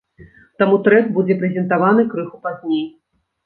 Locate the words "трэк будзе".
0.87-1.37